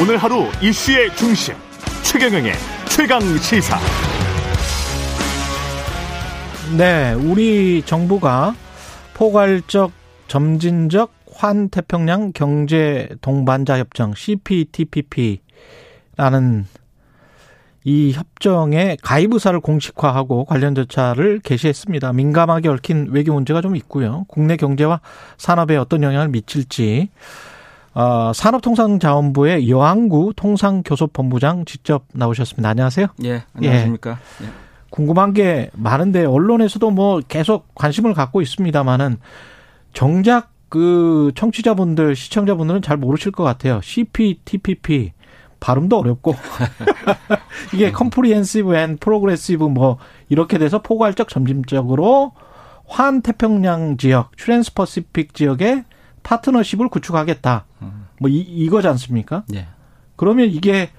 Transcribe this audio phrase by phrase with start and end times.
[0.00, 1.56] 오늘 하루 이슈의 중심
[2.04, 2.52] 최경영의
[2.88, 3.76] 최강 시사.
[6.76, 8.54] 네, 우리 정부가
[9.14, 9.90] 포괄적
[10.28, 15.42] 점진적 환태평양 경제 동반자 협정 CPTPP라는
[17.82, 22.12] 이 협정에 가입 의사를 공식화하고 관련 절차를 개시했습니다.
[22.12, 24.26] 민감하게 얽힌 외교 문제가 좀 있고요.
[24.28, 25.00] 국내 경제와
[25.38, 27.08] 산업에 어떤 영향을 미칠지
[27.94, 32.68] 어, 산업통상자원부의 여한구 통상교섭본부장 직접 나오셨습니다.
[32.68, 33.06] 안녕하세요.
[33.24, 34.18] 예, 안녕하십니까.
[34.42, 34.46] 예.
[34.46, 34.50] 예.
[34.90, 39.18] 궁금한 게 많은데 언론에서도 뭐 계속 관심을 갖고 있습니다만은
[39.92, 43.80] 정작 그 청취자분들, 시청자분들은 잘 모르실 것 같아요.
[43.82, 45.12] CPTPP
[45.60, 46.34] 발음도 어렵고
[47.74, 52.32] 이게 Comprehensive and Progressive 뭐 이렇게 돼서 포괄적 점진적으로
[52.86, 55.84] 환 태평양 지역, Trans-Pacific 지역에
[56.28, 57.64] 파트너십을 구축하겠다.
[58.20, 59.44] 뭐 이, 이거지 않습니까?
[59.54, 59.66] 예.
[60.16, 60.90] 그러면 이게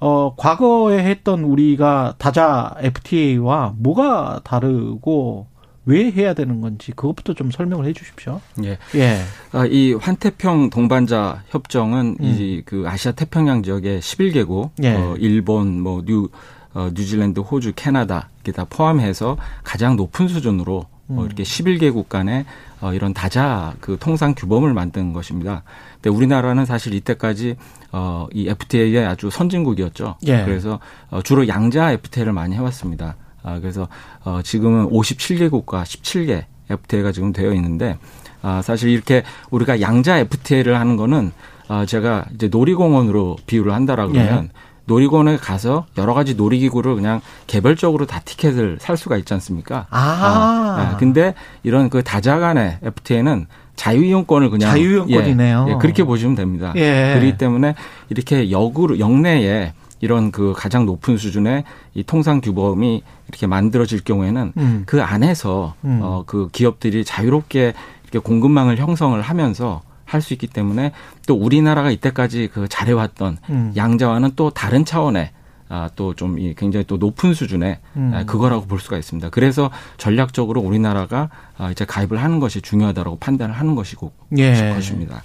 [0.00, 5.46] 어 과거에 했던 우리가 다자 FTA와 뭐가 다르고
[5.84, 8.40] 왜 해야 되는 건지 그것부터 좀 설명을 해 주십시오.
[8.64, 8.78] 예.
[8.94, 9.18] 예.
[9.52, 12.24] 아, 이 환태평 동반자 협정은 음.
[12.24, 14.94] 이그 아시아 태평양 지역의 11개국 예.
[14.94, 16.30] 어, 일본 뭐뉴
[16.72, 21.18] 어, 뉴질랜드, 호주, 캐나다 이게 다 포함해서 가장 높은 수준으로 어, 음.
[21.18, 22.44] 어, 이렇게 11개국 간의
[22.80, 25.62] 어, 이런 다자 그 통상 규범을 만든 것입니다.
[25.94, 27.56] 근데 우리나라는 사실 이때까지
[27.92, 30.16] 어, 이 FTA의 아주 선진국이었죠.
[30.26, 30.44] 예.
[30.44, 33.16] 그래서 어, 주로 양자 FTA를 많이 해왔습니다.
[33.42, 33.88] 아, 그래서
[34.24, 37.98] 어, 지금은 57개국과 17개 FTA가 지금 되어 있는데
[38.40, 41.32] 아, 사실 이렇게 우리가 양자 FTA를 하는 거는
[41.68, 44.71] 아, 제가 이제 놀이공원으로 비유를 한다라 그러면 예.
[44.86, 49.86] 놀이공원에 가서 여러 가지 놀이기구를 그냥 개별적으로 다 티켓을 살 수가 있지 않습니까?
[49.90, 49.98] 아.
[49.98, 50.96] 아 네.
[50.98, 55.66] 근데 이런 그 다자간의 FTA는 자유이용권을 그냥 자유이용권이네요.
[55.68, 56.72] 예, 예, 그렇게 보시면 됩니다.
[56.76, 57.14] 예.
[57.14, 57.74] 그렇기 때문에
[58.10, 64.82] 이렇게 역으로 역내에 이런 그 가장 높은 수준의 이 통상 규범이 이렇게 만들어질 경우에는 음.
[64.84, 66.00] 그 안에서 음.
[66.02, 67.72] 어그 기업들이 자유롭게
[68.02, 69.80] 이렇게 공급망을 형성을 하면서
[70.14, 70.92] 할 수 있기 때문에
[71.26, 73.72] 또 우리나라가 이때까지 그 잘해왔던 음.
[73.76, 75.30] 양자와는 또 다른 차원의
[75.68, 78.12] 아, 또좀 굉장히 또 높은 수준의 음.
[78.14, 79.30] 아, 그거라고 볼 수가 있습니다.
[79.30, 84.74] 그래서 전략적으로 우리나라가 아, 이제 가입을 하는 것이 중요하다고 판단을 하는 것이고 예.
[84.74, 85.22] 것입니다.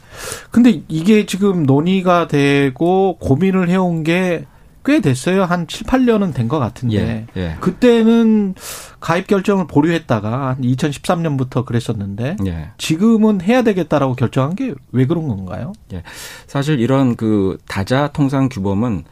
[0.50, 4.46] 근데 이게 지금 논의가 되고 고민을 해온 게
[4.88, 5.44] 꽤 됐어요.
[5.44, 7.28] 한 7, 8년은 된 것 같은데.
[7.36, 7.58] 예, 예.
[7.60, 8.56] 그때는
[9.02, 12.70] 가입 결정을 보류했다가 2013년부터 그랬었는데 예.
[12.78, 15.74] 지금은 해야 되겠다라고 결정한 게 왜 그런 건가요?
[15.94, 16.04] 예.
[16.48, 19.04] 사실 이런 그 다자 통상 규범은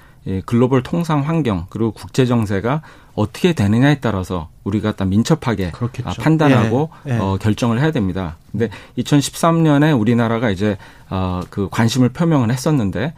[0.45, 2.81] 글로벌 통상 환경 그리고 국제 정세가
[3.13, 6.21] 어떻게 되느냐에 따라서 우리가 딱 민첩하게 그렇겠죠.
[6.21, 7.17] 판단하고 예, 예.
[7.17, 8.37] 어, 결정을 해야 됩니다.
[8.51, 10.77] 근데 2013년에 우리나라가 이제
[11.09, 13.13] 어, 그 관심을 표명을 했었는데 어,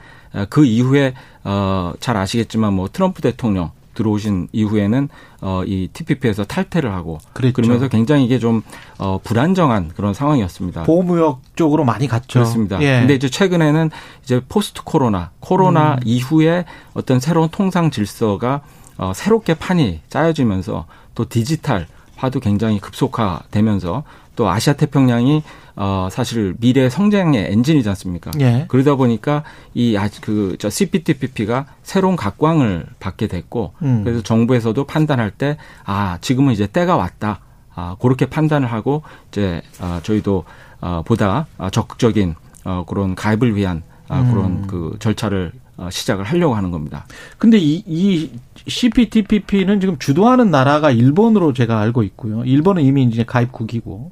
[0.50, 5.10] 그 이후에 어, 잘 아시겠지만 뭐 트럼프 대통령 들어오신 이후에는
[5.42, 7.54] 어, 이 TPP에서 탈퇴를 하고 그랬죠.
[7.54, 8.62] 그러면서 굉장히 이게 좀
[9.00, 10.84] 어, 불안정한 그런 상황이었습니다.
[10.84, 12.40] 보호무역 쪽으로 많이 갔죠.
[12.40, 12.80] 그렇습니다.
[12.82, 13.00] 예.
[13.00, 13.90] 근데 이제 최근에는
[14.24, 16.00] 이제 포스트 코로나, 코로나 음.
[16.06, 18.62] 이후에 어떤 새로운 통상 질서가
[18.98, 20.86] 어, 새롭게 판이 짜여지면서
[21.16, 24.04] 또 디지털화도 굉장히 급속화되면서
[24.38, 25.44] 또 아시아 태평양이
[25.76, 28.32] 어 사실 미래 성장의 엔진이지 않습니까?
[28.40, 28.66] 예.
[28.70, 29.44] 그러다 보니까
[29.74, 34.04] 이그저 CPTPP가 새로운 각광을 받게 됐고 음.
[34.06, 37.40] 그래서 정부에서도 판단할 때 아 지금은 이제 때가 왔다.
[37.74, 40.44] 아 그렇게 판단을 하고 이제 아 저희도
[40.82, 44.68] 어 보다 적극적인 어 그런 가입을 위한 아 그런 음.
[44.68, 47.06] 그 절차를 어, 시작을 하려고 하는 겁니다.
[47.38, 48.32] 근데 이, 이
[48.68, 52.44] CPTPP는 지금 주도하는 나라가 일본으로 제가 알고 있고요.
[52.46, 54.10] 일본은 이미 이제 가입국이고.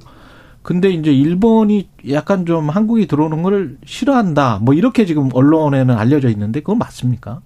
[0.66, 4.58] 근데 이제 일본이 약간 좀 한국이 들어오는 걸 싫어한다.
[4.62, 7.38] 뭐 이렇게 지금 언론에는 알려져 있는데 그건 맞습니까?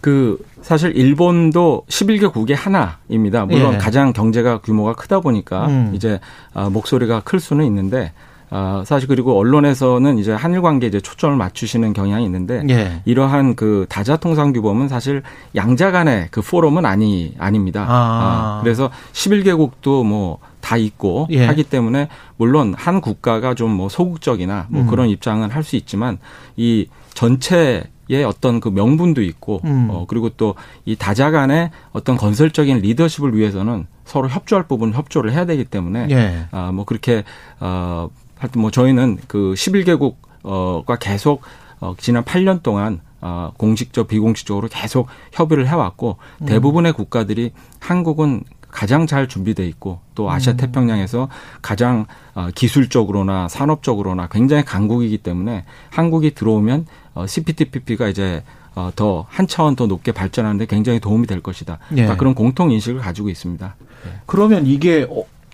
[0.00, 3.46] 그 사실 일본도 11개 국의 하나입니다.
[3.46, 3.78] 물론 예.
[3.78, 5.90] 가장 경제가 규모가 크다 보니까 음.
[5.92, 6.20] 이제
[6.54, 8.12] 아, 목소리가 클 수는 있는데
[8.50, 13.02] 아, 사실 그리고 언론에서는 이제 한일 관계에 이제 초점을 맞추시는 경향이 있는데 예.
[13.04, 15.22] 이러한 그 다자 통상 규범은 사실
[15.54, 17.86] 양자 간의 그 포럼은 아니 아닙니다.
[17.88, 18.58] 아.
[18.58, 21.46] 아 그래서 11개국도 뭐 다 있고 예.
[21.46, 24.86] 하기 때문에 물론 한 국가가 좀 뭐 소극적이나 뭐 음.
[24.88, 26.18] 그런 입장은 할 수 있지만
[26.56, 29.88] 이 전체 의 어떤 그 명분도 있고 음.
[29.90, 30.54] 어 그리고 또
[30.84, 36.46] 이 다자 간의 어떤 건설적인 리더십을 위해서는 서로 협조할 부분 협조를 해야 되기 때문에 예.
[36.52, 37.24] 아뭐 그렇게
[37.60, 38.08] 어
[38.46, 41.42] 하여튼 뭐 저희는 그 11개국과 계속
[41.80, 46.46] 어, 지난 8년 동안 어, 공식적 비공식적으로 계속 협의를 해왔고 음.
[46.46, 50.56] 대부분의 국가들이 한국은 가장 잘 준비돼 있고 또 아시아 음.
[50.58, 51.28] 태평양에서
[51.60, 58.44] 가장 어, 기술적으로나 산업적으로나 굉장히 강국이기 때문에 한국이 들어오면 어, CPTPP가 이제
[58.74, 61.78] 어, 더한 차원 더 높게 발전하는데 굉장히 도움이 될 것이다.
[61.96, 62.06] 예.
[62.16, 63.74] 그런 공통 인식을 가지고 있습니다.
[64.06, 64.10] 예.
[64.26, 65.06] 그러면 이게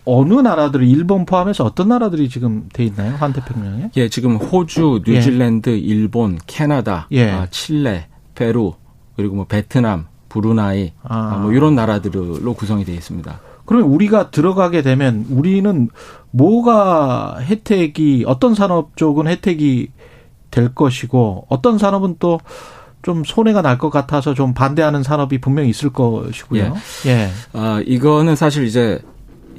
[0.05, 3.15] 어느 나라들이 일본 포함해서 어떤 나라들이 지금 돼 있나요?
[3.17, 3.91] 환태평양에?
[3.97, 5.13] 예, 지금 호주, 예.
[5.13, 5.77] 뉴질랜드, 예.
[5.79, 7.31] 일본, 캐나다, 예.
[7.31, 8.75] 아, 칠레, 페루,
[9.17, 11.39] 그리고 뭐 베트남, 브루나이 아.
[11.43, 13.41] 뭐 이런 나라들로 구성이 되어 있습니다.
[13.65, 15.89] 그러면 우리가 들어가게 되면 우리는
[16.31, 19.91] 뭐가 혜택이 어떤 산업 쪽은 혜택이
[20.51, 22.41] 될 것이고 어떤 산업은 또
[23.03, 26.75] 좀 손해가 날 것 같아서 좀 반대하는 산업이 분명히 있을 것이고요.
[27.07, 27.11] 예.
[27.11, 27.31] 예.
[27.53, 29.01] 아, 이거는 사실 이제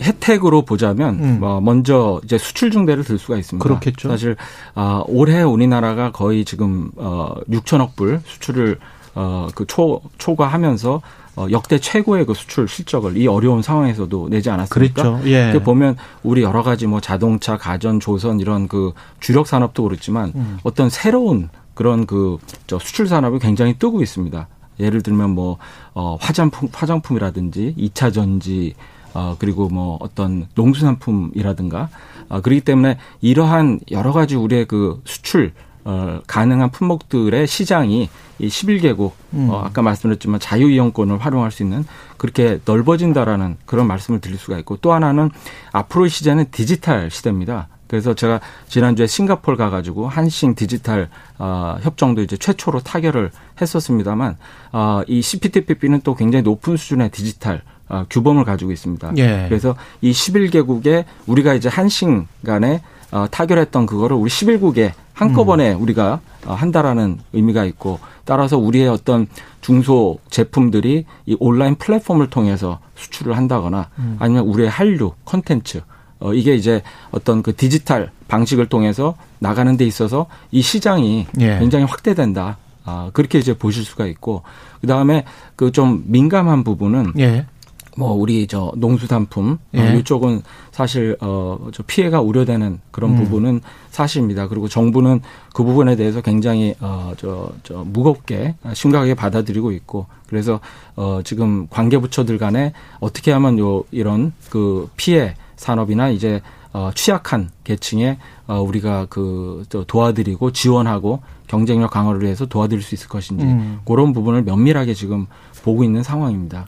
[0.03, 1.37] 혜택으로 보자면 음.
[1.39, 3.63] 뭐 먼저 이제 수출 중대를 들 수가 있습니다.
[3.63, 4.09] 그렇겠죠.
[4.09, 4.35] 사실
[4.75, 8.79] 아, 올해 우리나라가 거의 지금 어 6천억 불 수출을
[9.15, 11.01] 어그 초 초과하면서
[11.35, 15.01] 어, 역대 최고의 그 수출 실적을 이 어려운 상황에서도 내지 않았습니까?
[15.01, 15.27] 그렇죠.
[15.27, 15.51] 예.
[15.51, 20.59] 그 보면 우리 여러 가지 뭐 자동차, 가전, 조선 이런 그 주력 산업도 그렇지만 음.
[20.63, 24.47] 어떤 새로운 그런 그 저 수출 산업이 굉장히 뜨고 있습니다.
[24.79, 25.57] 예를 들면 뭐
[25.93, 28.73] 어, 화장품 화장품이라든지 2차 전지
[29.13, 31.89] 어, 그리고 뭐 어떤 농수산품이라든가
[32.29, 35.53] 어, 그렇기 때문에 이러한 여러 가지 우리의 그 수출
[35.85, 39.49] 어, 가능한 품목들의 시장이 이 11개국 음.
[39.49, 41.83] 어, 아까 말씀드렸지만 자유이용권을 활용할 수 있는
[42.17, 45.29] 그렇게 넓어진다라는 그런 말씀을 드릴 수가 있고 또 하나는
[45.71, 47.67] 앞으로의 시대는 디지털 시대입니다.
[47.87, 48.39] 그래서 제가
[48.69, 53.29] 지난주에 싱가폴 가가지고 한싱 디지털 어, 협정도 이제 최초로 타결을
[53.61, 54.37] 했었습니다만
[54.71, 59.13] 어, 이 CPTPP는 또 굉장히 높은 수준의 디지털 어, 규범을 가지고 있습니다.
[59.17, 59.45] 예.
[59.47, 62.81] 그래서 이 11개국에 우리가 이제 한싱 간에
[63.11, 65.81] 어, 타결했던 그거를 우리 11국에 한꺼번에 음.
[65.81, 69.27] 우리가 어, 한다라는 의미가 있고 따라서 우리의 어떤
[69.61, 74.15] 중소 제품들이 이 온라인 플랫폼을 통해서 수출을 한다거나 음.
[74.19, 75.81] 아니면 우리의 한류 컨텐츠
[76.19, 76.81] 어, 이게 이제
[77.11, 81.59] 어떤 그 디지털 방식을 통해서 나가는 데 있어서 이 시장이 예.
[81.59, 82.57] 굉장히 확대된다.
[82.85, 84.43] 아, 그렇게 이제 보실 수가 있고
[84.81, 85.23] 그 다음에
[85.55, 87.45] 그 좀 민감한 부분은 예.
[87.95, 89.81] 뭐 우리 저 농수산품 어, 예.
[89.81, 90.41] 어, 이쪽은
[90.71, 93.23] 사실 어저 피해가 우려되는 그런 음.
[93.23, 93.61] 부분은
[93.91, 94.47] 사실입니다.
[94.47, 95.21] 그리고 정부는
[95.53, 100.59] 그 부분에 대해서 굉장히 어저저 저 무겁게 심각하게 받아들이고 있고 그래서
[100.95, 106.41] 어 지금 관계 부처들 간에 어떻게 하면 요 이런 그 피해 산업이나 이제
[106.73, 108.17] 어 취약한 계층에
[108.47, 113.79] 어 우리가 그 도와드리고 지원하고 경쟁력 강화를 위해서 도와드릴 수 있을 것인지 음.
[113.85, 115.27] 그런 부분을 면밀하게 지금
[115.63, 116.67] 보고 있는 상황입니다.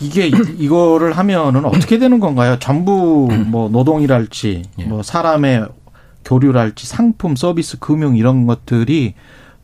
[0.00, 2.58] 이게 이거를 하면은 어떻게 되는 건가요?
[2.58, 4.84] 전부 뭐 노동이랄지 예.
[4.84, 5.68] 뭐 사람의
[6.24, 9.14] 교류랄지 상품 서비스 금융 이런 것들이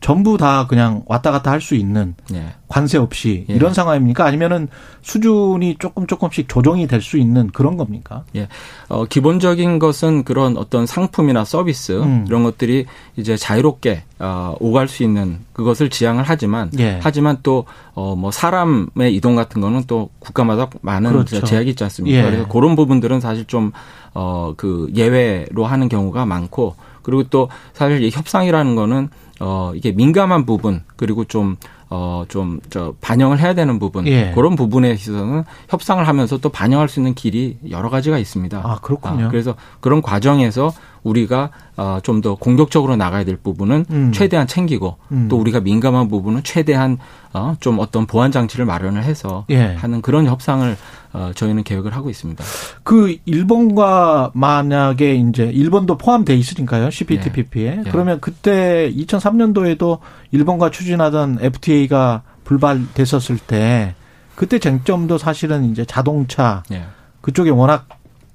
[0.03, 2.47] 전부 다 그냥 왔다 갔다 할 수 있는 예.
[2.67, 3.53] 관세 없이 예.
[3.53, 4.25] 이런 상황입니까?
[4.25, 4.67] 아니면은
[5.01, 8.25] 수준이 조금 조금씩 조정이 될 수 있는 그런 겁니까?
[8.35, 8.49] 예.
[8.89, 12.25] 어, 기본적인 것은 그런 어떤 상품이나 서비스 음.
[12.27, 12.85] 이런 것들이
[13.15, 16.99] 이제 자유롭게 어, 오갈 수 있는 그것을 지향을 하지만 예.
[17.01, 17.63] 하지만 또
[17.93, 21.41] 어, 뭐 사람의 이동 같은 거는 또 국가마다 많은 그렇죠.
[21.45, 22.17] 제약이 있지 않습니까?
[22.17, 22.23] 예.
[22.23, 23.71] 그래서 그런 부분들은 사실 좀
[24.13, 29.09] 어, 그 예외로 하는 경우가 많고 그리고 또 사실 이 협상이라는 거는
[29.39, 31.57] 어, 이게 민감한 부분, 그리고 좀,
[31.89, 34.07] 어, 좀, 저, 반영을 해야 되는 부분.
[34.07, 34.31] 예.
[34.33, 38.61] 그런 부분에 있어서는 협상을 하면서 또 반영할 수 있는 길이 여러 가지가 있습니다.
[38.63, 39.25] 아, 그렇군요.
[39.25, 40.71] 아, 그래서 그런 과정에서
[41.03, 44.11] 우리가 어, 좀더 공격적으로 나가야 될 부분은 음.
[44.13, 45.27] 최대한 챙기고 음.
[45.29, 46.97] 또 우리가 민감한 부분은 최대한
[47.33, 49.73] 어, 좀 어떤 보완 장치를 마련을 해서 예.
[49.75, 50.75] 하는 그런 협상을
[51.13, 52.43] 어, 저희는 계획을 하고 있습니다.
[52.83, 57.83] 그 일본과 만약에 이제 일본도 포함돼 있으니까요 CPTPP에 예.
[57.85, 57.91] 예.
[57.91, 59.99] 그러면 그때 2003년도에도
[60.31, 63.95] 일본과 추진하던 FTA가 불발됐었을 때
[64.35, 66.83] 그때 쟁점도 사실은 이제 자동차 예.
[67.21, 67.87] 그쪽에 워낙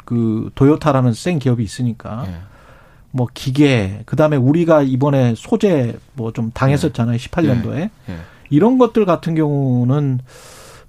[0.04, 2.47] 그 도요타라는 센 기업이 있으니까 예.
[3.18, 7.16] 뭐 기계 그다음에 우리가 이번에 소재 뭐 좀 당했었잖아요.
[7.16, 7.76] 18년도에.
[7.76, 7.90] 예.
[8.10, 8.16] 예.
[8.48, 10.20] 이런 것들 같은 경우는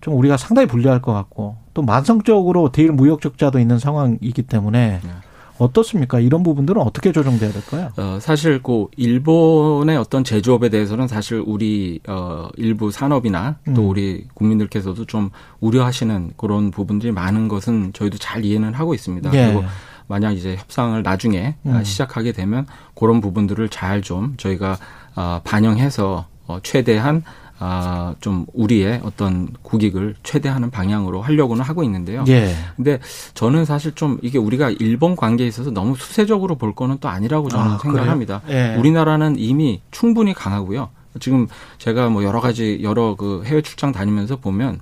[0.01, 5.09] 좀 우리가 상당히 불리할 것 같고 또 만성적으로 대일 무역 적자도 있는 상황이기 때문에 예.
[5.57, 6.19] 어떻습니까?
[6.21, 7.89] 이런 부분들은 어떻게 조정돼야 될까요?
[7.97, 13.89] 어, 사실 그 일본의 어떤 제조업에 대해서는 사실 우리 어 일부 산업이나 또 음.
[13.89, 19.33] 우리 국민들께서도 좀 우려하시는 그런 부분들이 많은 것은 저희도 잘 이해는 하고 있습니다.
[19.33, 19.45] 예.
[19.47, 19.63] 그리고
[20.09, 21.83] 만약 이제 협상을 나중에 음.
[21.83, 24.77] 시작하게 되면 그런 부분들을 잘 좀 저희가
[25.15, 27.23] 어, 반영해서 어, 최대한
[27.61, 32.23] 아, 좀 우리의 어떤 국익을 최대하는 방향으로 하려고는 하고 있는데요.
[32.29, 32.55] 예.
[32.77, 32.99] 근데
[33.33, 37.71] 저는 사실 좀 이게 우리가 일본 관계에 있어서 너무 수세적으로 볼 거는 또 아니라고 저는
[37.73, 38.41] 아, 생각합니다.
[38.49, 38.75] 예.
[38.79, 40.89] 우리나라는 이미 충분히 강하고요.
[41.19, 41.47] 지금
[41.79, 44.79] 제가 뭐 여러 가지 여러 그 해외 출장 다니면서 보면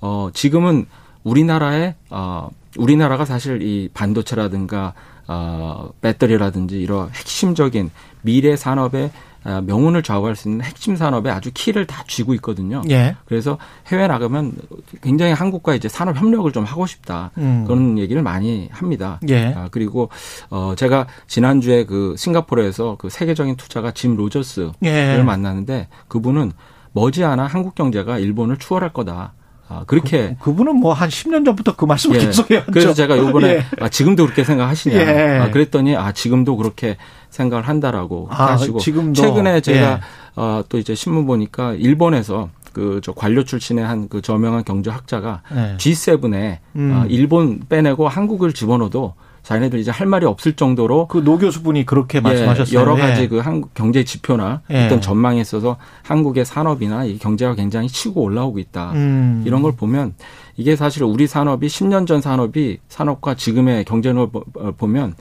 [0.00, 0.86] 어 지금은
[1.24, 4.94] 우리나라의 어 우리나라가 사실 이 반도체라든가
[5.26, 7.90] 어 배터리라든지 이런 핵심적인
[8.22, 9.10] 미래 산업의
[9.42, 12.82] 아, 명운을 좌우할 수 있는 핵심 산업에 아주 키를 다 쥐고 있거든요.
[12.90, 13.16] 예.
[13.24, 14.52] 그래서 해외 나가면
[15.00, 17.64] 굉장히 한국과 이제 산업 협력을 좀 하고 싶다 음.
[17.66, 19.18] 그런 얘기를 많이 합니다.
[19.28, 19.54] 예.
[19.56, 20.10] 아, 그리고
[20.50, 25.22] 어 제가 지난 주에 그 싱가포르에서 그 세계적인 투자가 짐 로저스를 예.
[25.24, 26.52] 만났는데 그분은
[26.92, 29.32] 머지않아 한국 경제가 일본을 추월할 거다.
[29.70, 32.26] 아, 그렇게 그, 분은 뭐 한 10년 전부터 그 말씀을 예.
[32.26, 32.72] 계속 해왔죠.
[32.72, 33.64] 그래서 제가 요번에 예.
[33.80, 34.94] 아, 지금도 그렇게 생각하시냐.
[34.96, 35.38] 예.
[35.38, 36.96] 아, 그랬더니 아 지금도 그렇게
[37.30, 39.22] 생각을 한다라고 아, 하시고 지금도.
[39.22, 40.00] 최근에 제가 예.
[40.36, 45.76] 어, 또 이제 신문 보니까 일본에서 그 저 관료 출신의 한 그 저명한 경제학자가 예.
[45.76, 46.92] G7에 음.
[47.02, 52.18] 어, 일본 빼내고 한국을 집어넣어도 자기네들 이제 할 말이 없을 정도로 그 노 교수분이 그렇게
[52.18, 52.78] 예, 말씀하셨어요.
[52.78, 53.28] 여러 가지 예.
[53.28, 54.86] 그 한국 경제 지표나 예.
[54.86, 58.92] 어떤 전망에 있어서 한국의 산업이나 이 경제가 굉장히 치고 올라오고 있다.
[58.92, 59.42] 음.
[59.46, 60.14] 이런 걸 보면
[60.56, 64.28] 이게 사실 우리 산업이 10년 전 산업이 산업과 지금의 경제를
[64.76, 65.14] 보면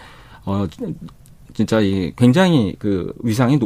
[0.46, 0.66] 어
[1.54, 3.60] 진짜 이 굉장히 그 위상이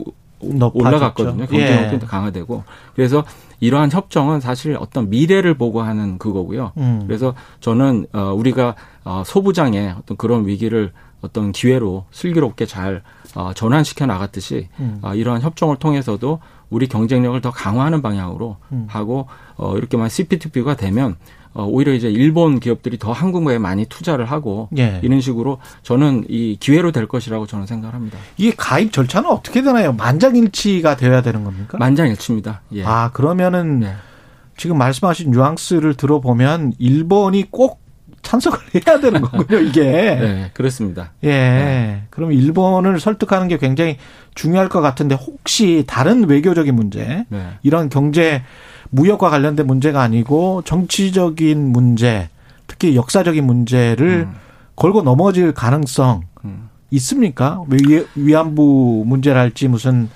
[0.54, 1.46] 노, 올라갔거든요.
[1.46, 2.08] 경쟁력도 예.
[2.08, 2.64] 강화되고
[2.96, 3.24] 그래서
[3.60, 6.74] 이러한 협정은 사실 어떤 미래를 보고 하는 그거고요.
[6.78, 7.04] 음.
[7.08, 13.02] 그래서 저는 어 우리가 어 소부장의 어떤 그런 위기를 어떤 기회로 슬기롭게 잘
[13.36, 15.00] 어, 전환시켜 나갔듯이 음.
[15.02, 16.40] 어, 이러한 협정을 통해서도
[16.74, 18.86] 우리 경쟁력을 더 강화하는 방향으로 음.
[18.90, 21.16] 하고 어, 이렇게 만 CPTP가 되면
[21.54, 25.00] 어, 오히려 이제 일본 기업들이 더 한국에 많이 투자를 하고 예.
[25.04, 28.18] 이런 식으로 저는 이 기회로 될 것이라고 저는 생각을 합니다.
[28.38, 29.94] 이게 가입 절차는 어떻게 되나요?
[29.94, 31.78] 만장일치가 되어야 되는 겁니까?
[31.78, 32.62] 만장일치입니다.
[32.74, 32.84] 예.
[32.84, 33.94] 아 그러면은 예.
[34.58, 37.83] 지금 말씀하신 뉘앙스를 들어보면 일본이 꼭
[38.24, 39.84] 찬성을 해야 되는 거군요, 이게.
[39.84, 41.12] 네, 그렇습니다.
[41.24, 41.30] 예.
[41.30, 42.04] 네.
[42.10, 43.98] 그럼 일본을 설득하는 게 굉장히
[44.34, 47.48] 중요할 것 같은데 혹시 다른 외교적인 문제, 네.
[47.62, 48.44] 이런 경제
[48.90, 52.30] 무역과 관련된 문제가 아니고 정치적인 문제,
[52.66, 54.36] 특히 역사적인 문제를 음.
[54.76, 56.70] 걸고 넘어질 가능성 음.
[56.92, 57.64] 있습니까?
[57.70, 60.10] 위, 위안부 문제랄지 무슨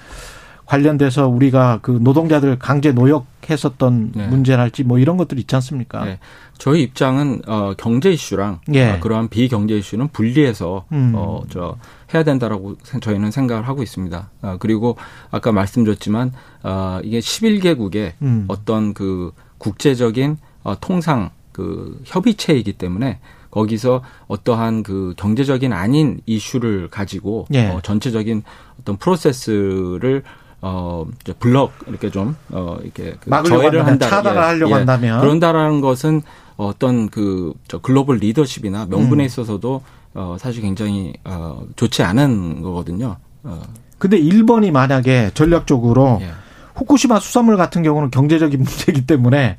[0.65, 4.27] 관련돼서 우리가 그 노동자들 강제 노역 했었던 네.
[4.27, 6.06] 문제랄지 뭐 이런 것들 있지 않습니까?
[6.06, 6.20] 네.
[6.58, 8.92] 저희 입장은 어 경제 이슈랑 예.
[8.92, 11.13] 어, 그러한 비경제 이슈는 분리해서 음.
[11.16, 11.77] 어 저
[12.13, 14.30] 해야 된다라고 저희는 생각을 하고 있습니다.
[14.42, 14.98] 어, 그리고
[15.32, 18.46] 아까 말씀드렸지만 어 이게 11개국의 음.
[18.48, 27.48] 어떤 그 국제적인 어 통상 그 협의체이기 때문에 거기서 어떠한 그 경제적인 아닌 이슈를 가지고
[27.54, 27.68] 예.
[27.68, 28.44] 어, 전체적인
[28.80, 30.24] 어떤 프로세스를
[30.61, 31.05] 어
[31.39, 34.75] 블럭 이렇게 좀어 이렇게 그 저해를 한다 차단을 예, 하려고 예.
[34.75, 36.23] 한다면 그런다라는 것은
[36.55, 39.25] 어떤 그 저 글로벌 리더십이나 명분에 음.
[39.25, 39.81] 있어서도
[40.13, 43.17] 어 사실 굉장히 어 좋지 않은 거거든요.
[43.43, 43.61] 어.
[43.97, 46.31] 근데 일본이 만약에 전략적으로 예.
[46.75, 49.57] 후쿠시마 수산물 같은 경우는 경제적인 문제이기 때문에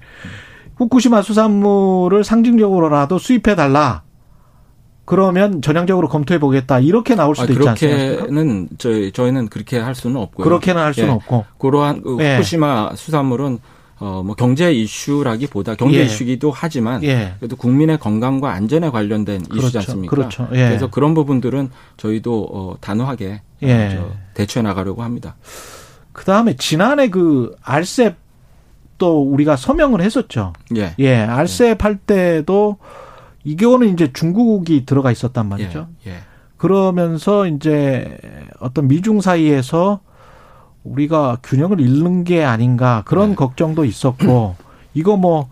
[0.77, 4.03] 후쿠시마 수산물을 상징적으로라도 수입해 달라.
[5.09, 8.17] 그러면 전향적으로 검토해 보겠다 이렇게 나올 수도 아, 있지 않습니까?
[8.17, 10.45] 그렇게는 저희 저희는 그렇게 할 수는 없고요.
[10.45, 11.13] 그렇게는 할 수는 예.
[11.13, 12.35] 없고 그러한 그 예.
[12.35, 13.59] 후쿠시마 수산물은
[14.01, 16.05] 어, 뭐 경제 이슈라기보다 경제 예.
[16.05, 17.33] 이슈기도 하지만 예.
[17.39, 19.69] 그래도 국민의 건강과 안전에 관련된 그렇죠.
[19.69, 20.15] 이슈지 않습니까?
[20.15, 20.47] 그렇죠.
[20.53, 20.69] 예.
[20.69, 23.97] 그래서 그런 부분들은 저희도 어, 단호하게 예.
[23.99, 25.37] 어, 대처해 나가려고 합니다.
[26.13, 28.17] 그 다음에 지난해 그 알셉
[28.99, 30.53] 또 우리가 서명을 했었죠.
[30.77, 30.95] 예.
[30.99, 31.17] 예.
[31.17, 32.77] 알셉 할 때도
[33.45, 35.89] 이거는 이제 중국이 들어가 있었단 말이죠.
[36.07, 36.11] 예.
[36.11, 36.17] 예.
[36.57, 38.19] 그러면서 이제
[38.61, 40.01] 어떤 미중 사이에서
[40.85, 43.37] 우리가 균형을 잃는 게 아닌가 그런 네.
[43.37, 44.57] 걱정도 있었고
[44.95, 45.49] 이거 뭐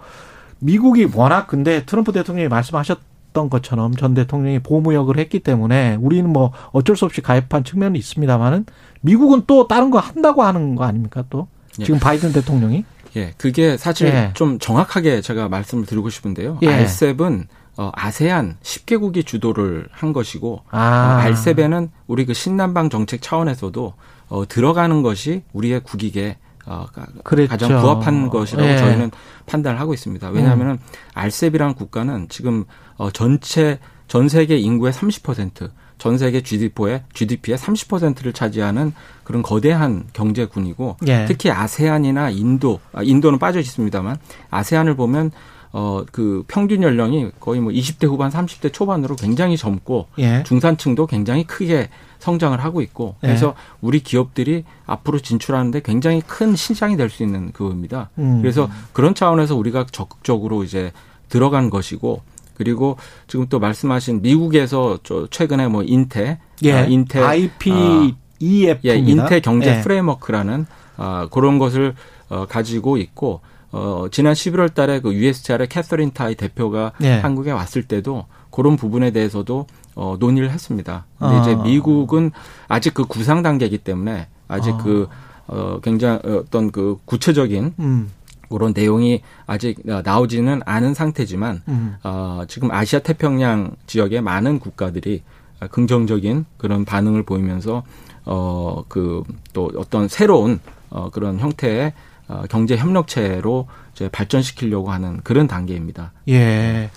[0.58, 6.96] 미국이 워낙 근데 트럼프 대통령이 말씀하셨던 것처럼 전 대통령이 보무역을 했기 때문에 우리는 뭐 어쩔
[6.96, 8.66] 수 없이 가입한 측면이 있습니다만은
[9.02, 11.84] 미국은 또 다른 거 한다고 하는 거 아닙니까 또 예.
[11.84, 12.84] 지금 바이든 대통령이
[13.16, 14.30] 예 그게 사실 예.
[14.34, 16.68] 좀 정확하게 제가 말씀을 드리고 싶은데요 예.
[16.68, 20.78] 알셉은 어, 아세안 10개국이 주도를 한 것이고 아.
[20.78, 23.94] 어, 알셉에는 우리 그 신남방 정책 차원에서도
[24.28, 26.86] 어, 들어가는 것이 우리의 국익에 어,
[27.22, 27.50] 그랬죠.
[27.50, 28.78] 가장 부합한 것이라고 네.
[28.78, 29.10] 저희는
[29.46, 30.28] 판단을 하고 있습니다.
[30.30, 30.78] 왜냐하면 음.
[31.14, 32.64] 알셉이라는 국가는 지금
[32.96, 33.78] 어, 전체
[34.08, 38.92] 전 세계 인구의 30%, 전 세계 GDP의 GDP의 30%를 차지하는
[39.24, 41.24] 그런 거대한 경제군이고 예.
[41.26, 44.16] 특히 아세안이나 인도, 아, 인도는 빠져 있습니다만
[44.50, 45.30] 아세안을 보면
[45.78, 50.42] 어, 그 평균 연령이 거의 뭐 20대 후반, 30대 초반으로 굉장히 젊고 예.
[50.42, 53.26] 중산층도 굉장히 크게 성장을 하고 있고 예.
[53.26, 53.76] 그래서 예.
[53.82, 58.08] 우리 기업들이 앞으로 진출하는데 굉장히 큰 시장이 될 수 있는 그겁니다.
[58.16, 58.40] 음.
[58.40, 60.92] 그래서 그런 차원에서 우리가 적극적으로 이제
[61.28, 62.22] 들어간 것이고
[62.54, 66.72] 그리고 지금 또 말씀하신 미국에서 저 최근에 뭐 인테, 예.
[66.72, 69.80] 아, 인테 IPEF 예, 인테 경제 예.
[69.82, 70.64] 프레임워크라는
[70.96, 71.94] 아, 그런 것을
[72.30, 73.42] 어, 가지고 있고
[73.76, 77.18] 어, 지난 11월 달에 그 USTR의 캐서린 타이 대표가 예.
[77.18, 81.04] 한국에 왔을 때도 그런 부분에 대해서도 어, 논의를 했습니다.
[81.18, 81.40] 근데 아.
[81.42, 82.30] 이제 미국은
[82.68, 84.78] 아직 그 구상 단계이기 때문에 아직 아.
[84.78, 85.08] 그
[85.46, 88.10] 어, 굉장히 어떤 그 구체적인 음.
[88.48, 91.96] 그런 내용이 아직 나오지는 않은 상태지만 음.
[92.02, 95.22] 어, 지금 아시아 태평양 지역의 많은 국가들이
[95.70, 97.82] 긍정적인 그런 반응을 보이면서
[98.24, 101.92] 어 그 또 어떤 새로운 어 그런 형태의
[102.28, 106.12] 어, 경제 협력체로 이제 발전시키려고 하는 그런 단계입니다.
[106.28, 106.90] 예.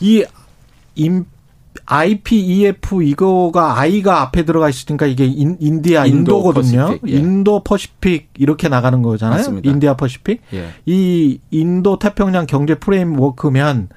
[0.00, 0.24] 이
[0.96, 1.24] 임,
[1.86, 6.86] IPEF 이거가 I가 앞에 들어가 있으니까 이게 인, 디아 인도 인도거든요.
[6.86, 7.16] Pacific, 예.
[7.18, 9.38] Indo Pacific 이렇게 나가는 거잖아요.
[9.38, 9.70] 맞습니다.
[9.70, 10.40] India Pacific.
[10.54, 10.70] 예.
[10.86, 13.88] 이 인도 태평양 경제 framework면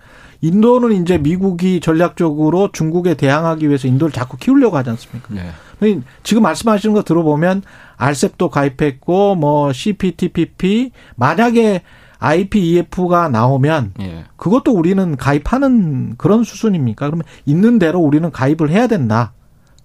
[0.41, 5.29] 인도는 이제 미국이 전략적으로 중국에 대항하기 위해서 인도를 자꾸 키우려고 하지 않습니까?
[5.33, 6.01] 네.
[6.23, 7.63] 지금 말씀하시는 거 들어보면
[7.97, 11.81] RCEP도 가입했고 뭐 CPTPP 만약에
[12.19, 14.25] IPEF가 나오면 예.
[14.37, 17.05] 그것도 우리는 가입하는 그런 수순입니까?
[17.05, 19.33] 그러면 있는 대로 우리는 가입을 해야 된다.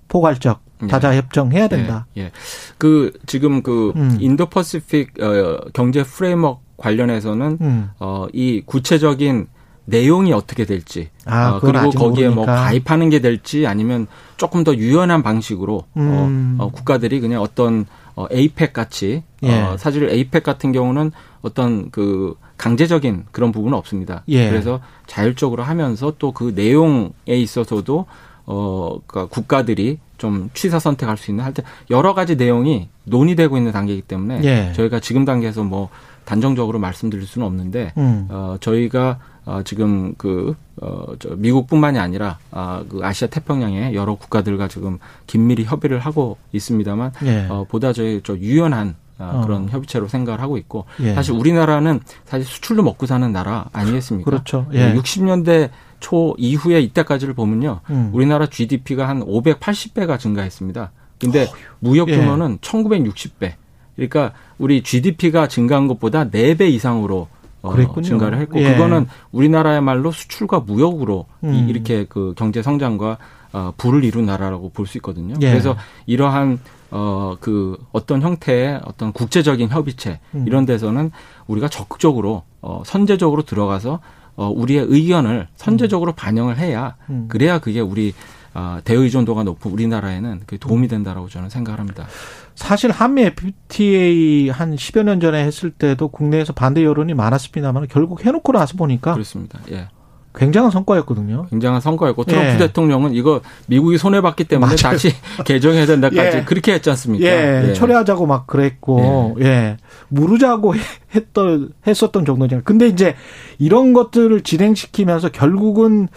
[0.09, 0.87] 포괄적 예.
[0.87, 2.07] 다자 협정해야 된다.
[2.17, 2.23] 예.
[2.23, 2.33] 예.
[2.79, 4.17] 그 지금 그 음.
[4.21, 7.91] Indo Pacific 어 경제 framework 관련해서는 음.
[7.99, 9.47] 어 이 구체적인
[9.85, 12.53] 내용이 어떻게 될지 아, 어, 그리고 거기에 뭐 모르니까.
[12.53, 16.57] 뭐 가입하는 게 될지 아니면 조금 더 유연한 방식으로 어, 음.
[16.59, 19.61] 어, 어, 국가들이 그냥 어떤 어, 에이펙 같이 어, 예.
[19.61, 24.23] 어, 사실 에이펙 같은 경우는 어떤 그 강제적인 그런 부분은 없습니다.
[24.29, 24.49] 예.
[24.49, 28.07] 그래서 자율적으로 하면서 또 그 내용에 있어서도
[28.47, 34.03] 어, 그니까 국가들이 좀 취사 선택할 수 있는 할때 여러 가지 내용이 논의되고 있는 단계이기
[34.03, 34.73] 때문에 예.
[34.75, 35.89] 저희가 지금 단계에서 뭐
[36.25, 38.29] 단정적으로 말씀드릴 수는 없는데 음.
[38.31, 44.69] 어, 저희가 어, 지금 그, 어, 저 미국뿐만이 아니라, 아, 그 아시아 태평양의 여러 국가들과
[44.69, 47.47] 지금 긴밀히 협의를 하고 있습니다만, 예.
[47.49, 49.41] 어, 보다 저희 저 유연한 아, 어.
[49.43, 51.15] 그런 협의체로 생각을 하고 있고, 예.
[51.15, 54.31] 사실 우리나라는 사실 수출로 먹고 사는 나라 아니겠습니까?
[54.31, 54.67] 그렇죠.
[54.73, 54.95] 예.
[54.95, 58.11] 60년대 초 이후에 이때까지를 보면요, 음.
[58.13, 60.93] 우리나라 GDP가 한 580배가 증가했습니다.
[61.19, 61.49] 근데 어,
[61.81, 62.17] 무역 예.
[62.17, 63.55] 규모는 1960배.
[63.97, 67.29] 그러니까 우리 GDP가 증가한 것보다 4배 이상으로
[67.63, 68.73] 어, 증가를 했고 예.
[68.73, 71.67] 그거는 우리나라야말로 수출과 무역으로 음.
[71.69, 73.19] 이렇게 그 경제 성장과
[73.53, 75.35] 어, 부를 이룬 나라라고 볼 수 있거든요.
[75.41, 75.51] 예.
[75.51, 76.59] 그래서 이러한
[76.91, 80.45] 어, 그 어떤 형태의 어떤 국제적인 협의체 음.
[80.47, 81.11] 이런 데서는
[81.47, 84.01] 우리가 적극적으로 어, 선제적으로 들어가서
[84.37, 86.15] 어, 우리의 의견을 선제적으로 음.
[86.17, 87.27] 반영을 해야 음.
[87.29, 88.13] 그래야 그게 우리
[88.55, 92.07] 어, 대의존도가 높은 우리나라에는 그 도움이 된다라고 저는 생각합니다.
[92.55, 98.53] 사실 한미 FTA 한 10여 년 전에 했을 때도 국내에서 반대 여론이 많았습니다만 결국 해놓고
[98.53, 99.59] 나서 보니까 그렇습니다.
[99.71, 99.89] 예.
[100.35, 101.47] 굉장한 성과였거든요.
[101.51, 102.59] 굉장한 성과였고 트럼프 예.
[102.59, 104.77] 대통령은 이거 미국이 손해 봤기 때문에 맞아요.
[104.95, 105.13] 다시
[105.45, 106.45] 개정해야 된다까지 예.
[106.45, 107.27] 그렇게 했지 않습니까?
[107.27, 107.69] 예.
[107.69, 107.73] 예.
[107.75, 109.45] 철회하자고 막 그랬고 예.
[109.45, 109.77] 예.
[110.09, 110.75] 무르자고
[111.15, 112.63] 했던 했었던 정도냐.
[112.65, 113.15] 근데 이제
[113.59, 116.09] 이런 것들을 진행시키면서 결국은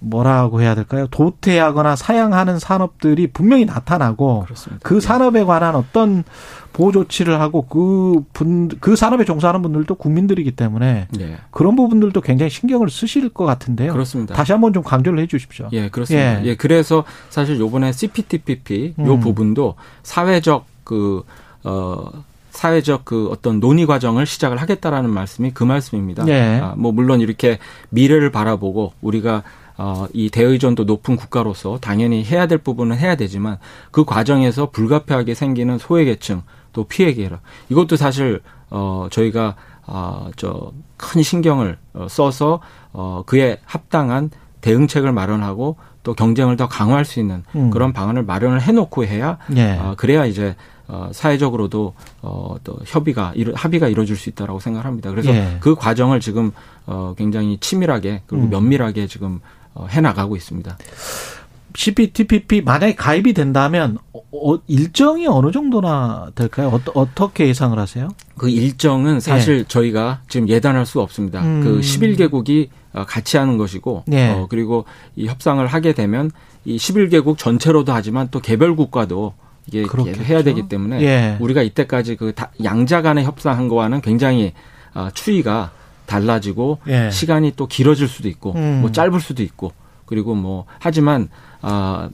[0.00, 1.06] 뭐라고 해야 될까요?
[1.10, 4.80] 도태하거나 사양하는 산업들이 분명히 나타나고 그렇습니다.
[4.82, 5.00] 그 예.
[5.00, 6.24] 산업에 관한 어떤
[6.72, 11.36] 보호 조치를 하고 그 분, 그 산업에 종사하는 분들도 국민들이기 때문에 네.
[11.50, 13.92] 그런 부분들도 굉장히 신경을 쓰실 것 같은데요.
[13.92, 14.34] 그렇습니다.
[14.34, 15.68] 다시 한번 좀 강조를 해 주십시오.
[15.72, 16.42] 예, 그렇습니다.
[16.42, 16.46] 예.
[16.46, 19.20] 예, 그래서 사실 요번에 CPTPP 요 음.
[19.20, 21.22] 부분도 사회적 그,
[21.64, 22.10] 어,
[22.50, 26.24] 사회적 그 어떤 논의 과정을 시작을 하겠다라는 말씀이 그 말씀입니다.
[26.24, 26.60] 네.
[26.60, 27.58] 아, 뭐 물론 이렇게
[27.90, 29.42] 미래를 바라보고 우리가
[29.82, 33.56] 어, 이 대의존도 높은 국가로서 당연히 해야 될 부분은 해야 되지만
[33.90, 36.42] 그 과정에서 불가피하게 생기는 소외계층
[36.74, 37.40] 또 피해계라
[37.70, 42.60] 이것도 사실 어, 저희가 어, 저큰 신경을 어, 써서
[42.92, 47.70] 어, 그에 합당한 대응책을 마련하고 또 경쟁을 더 강화할 수 있는 음.
[47.70, 49.78] 그런 방안을 마련을 해놓고 해야 예.
[49.78, 50.56] 어, 그래야 이제
[50.88, 55.08] 어, 사회적으로도 어, 또 협의가 이루, 합의가 이루어질 수 있다라고 생각합니다.
[55.08, 55.56] 그래서 예.
[55.60, 56.50] 그 과정을 지금
[56.84, 58.50] 어, 굉장히 치밀하게 그리고 음.
[58.50, 60.76] 면밀하게 지금 어, 해 나가고 있습니다.
[61.74, 66.80] CPTPP 만약에 가입이 된다면 어, 일정이 어느 정도나 될까요?
[66.94, 68.08] 어, 떻게 예상을 하세요?
[68.36, 69.64] 그 일정은 사실 네.
[69.68, 71.42] 저희가 지금 예단할 수 없습니다.
[71.42, 71.62] 음.
[71.62, 74.32] 그 11개국이 어, 같이 하는 것이고 네.
[74.32, 76.30] 어, 그리고 이 협상을 하게 되면
[76.64, 79.34] 이 11개국 전체로도 하지만 또 개별 국가도
[79.66, 80.22] 이게 그렇겠죠?
[80.22, 81.36] 해야 되기 때문에 예.
[81.38, 82.32] 우리가 이때까지 그
[82.64, 84.52] 양자 간의 협상한 거와는 굉장히
[84.94, 85.70] 어, 추이가
[86.10, 87.10] 달라지고 예.
[87.10, 88.80] 시간이 또 길어질 수도 있고 음.
[88.80, 89.72] 뭐 짧을 수도 있고
[90.06, 91.28] 그리고 뭐 하지만
[91.62, 92.10] 아그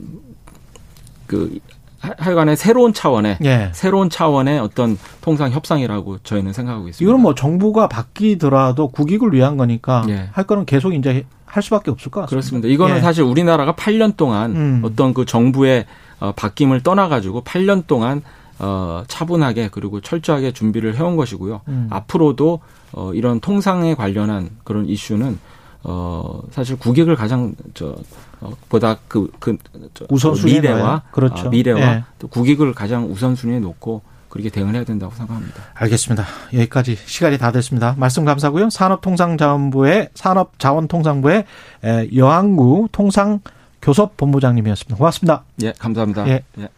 [1.99, 3.71] 하여간에 새로운 차원의 예.
[3.73, 7.09] 새로운 차원의 어떤 통상 협상이라고 저희는 생각하고 있습니다.
[7.09, 10.29] 이건 뭐 정부가 바뀌더라도 국익을 위한 거니까 예.
[10.31, 12.29] 할 거는 계속 이제 할 수밖에 없을 것 같습니다.
[12.29, 12.67] 그렇습니다.
[12.67, 13.01] 이거는 예.
[13.01, 14.81] 사실 우리나라가 8년 동안 음.
[14.83, 15.85] 어떤 그 정부의
[16.19, 18.21] 어, 바뀜을 떠나가지고 8년 동안
[18.59, 21.61] 어, 차분하게 그리고 철저하게 준비를 해온 것이고요.
[21.67, 21.87] 음.
[21.89, 22.59] 앞으로도
[22.93, 25.37] 어, 이런 통상에 관련한 그런 이슈는
[25.83, 27.95] 어, 사실 국익을 가장 저
[28.41, 29.57] 어, 보다 그, 그,
[29.93, 31.47] 저, 우선순위 미래와 그렇죠.
[31.47, 32.03] 어, 미래와 네.
[32.19, 35.63] 또 국익을 가장 우선순위에 놓고 그렇게 대응을 해야 된다고 생각합니다.
[35.73, 36.25] 알겠습니다.
[36.53, 37.95] 여기까지 시간이 다 됐습니다.
[37.97, 38.69] 말씀 감사고요.
[38.69, 41.45] 산업통상자원부의 산업자원통상부의
[42.15, 43.39] 여항구 통상
[43.81, 44.97] 교섭본부장님이었습니다.
[44.97, 45.43] 고맙습니다.
[45.63, 46.27] 예, 감사합니다.
[46.27, 46.43] 예.
[46.59, 46.69] 예.